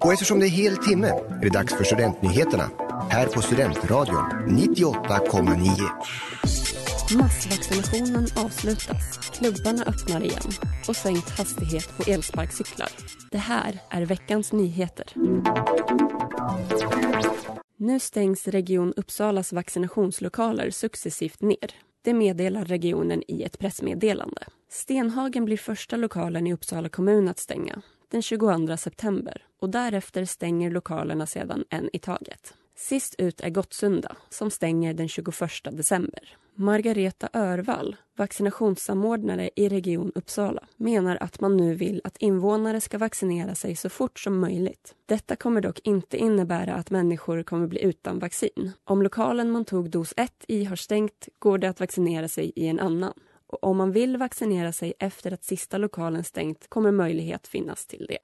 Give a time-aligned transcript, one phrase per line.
[0.00, 2.70] Och eftersom det är hel timme är det dags för Studentnyheterna
[3.10, 7.16] här på Studentradion 98,9.
[7.16, 10.52] Massvaccinationen avslutas, klubbarna öppnar igen
[10.88, 12.88] och sänkt hastighet på elsparkcyklar.
[13.30, 15.06] Det här är veckans nyheter.
[17.88, 21.74] Nu stängs Region Uppsalas vaccinationslokaler successivt ner.
[22.02, 24.42] Det meddelar regionen i ett pressmeddelande.
[24.68, 30.70] Stenhagen blir första lokalen i Uppsala kommun att stänga den 22 september och därefter stänger
[30.70, 32.54] lokalerna sedan en i taget.
[32.76, 35.34] Sist ut är Gottsunda som stänger den 21
[35.72, 36.36] december.
[36.60, 43.54] Margareta Örvall, vaccinationssamordnare i Region Uppsala, menar att man nu vill att invånare ska vaccinera
[43.54, 44.94] sig så fort som möjligt.
[45.06, 48.72] Detta kommer dock inte innebära att människor kommer bli utan vaccin.
[48.84, 52.66] Om lokalen man tog dos 1 i har stängt går det att vaccinera sig i
[52.66, 53.12] en annan.
[53.46, 58.06] Och om man vill vaccinera sig efter att sista lokalen stängt kommer möjlighet finnas till
[58.08, 58.18] det.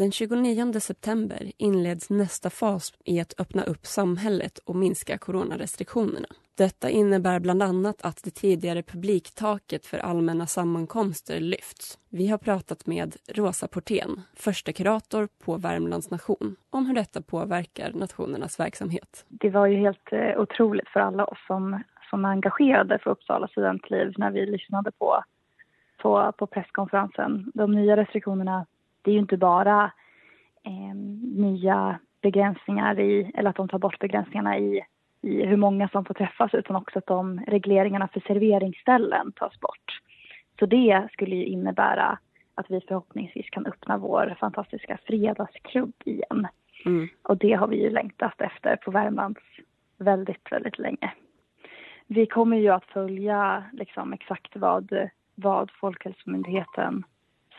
[0.00, 6.28] Den 29 september inleds nästa fas i att öppna upp samhället och minska coronarestriktionerna.
[6.58, 11.98] Detta innebär bland annat att det tidigare publiktaket för allmänna sammankomster lyfts.
[12.08, 17.92] Vi har pratat med Rosa Portén, första kurator på Värmlands nation, om hur detta påverkar
[17.92, 19.24] nationernas verksamhet.
[19.28, 23.48] Det var ju helt eh, otroligt för alla oss som, som är engagerade för Uppsala
[23.48, 25.24] studentliv när vi lyssnade på,
[26.02, 27.52] på, på presskonferensen.
[27.54, 28.66] De nya restriktionerna
[29.02, 29.92] det är ju inte bara
[30.66, 30.94] eh,
[31.40, 34.84] nya begränsningar i, eller att de tar bort begränsningarna i,
[35.22, 40.00] i hur många som får träffas utan också att de regleringarna för serveringsställen tas bort.
[40.58, 42.18] Så det skulle ju innebära
[42.54, 46.48] att vi förhoppningsvis kan öppna vår fantastiska fredagsklubb igen.
[46.84, 47.08] Mm.
[47.22, 49.40] Och det har vi ju längtat efter på Värmlands
[49.98, 51.12] väldigt, väldigt länge.
[52.06, 57.04] Vi kommer ju att följa liksom exakt vad, vad Folkhälsomyndigheten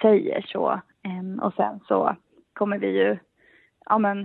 [0.01, 2.15] säger så Ehm, och sen så
[2.61, 3.17] kommer vi ju,
[3.85, 4.19] ja men,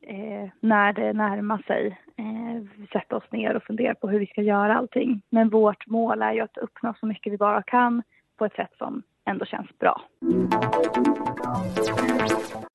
[0.00, 4.42] eh, när det närmar sig eh, sätta oss ner och fundera på hur vi ska
[4.42, 5.22] göra allting.
[5.30, 8.02] Men vårt mål är ju att uppnå så mycket vi bara kan
[8.36, 10.00] på ett sätt som ändå känns bra.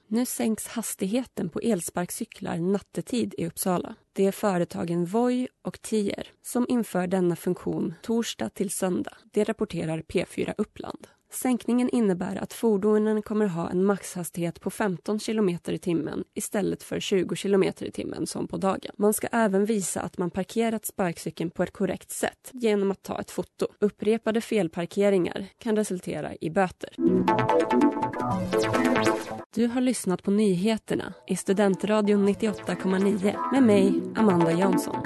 [0.07, 3.95] Nu sänks hastigheten på elsparkcyklar nattetid i Uppsala.
[4.13, 9.17] Det är företagen Voi och Tier som inför denna funktion torsdag till söndag.
[9.33, 11.07] Det rapporterar P4 Uppland.
[11.33, 16.99] Sänkningen innebär att fordonen kommer ha en maxhastighet på 15 km i timmen istället för
[16.99, 18.91] 20 km i timmen som på dagen.
[18.97, 23.19] Man ska även visa att man parkerat sparkcykeln på ett korrekt sätt genom att ta
[23.19, 23.67] ett foto.
[23.79, 26.89] Upprepade felparkeringar kan resultera i böter.
[29.55, 35.03] Du har lyssnat på nyheterna i Studentradion 98,9 med mig, Amanda Jansson.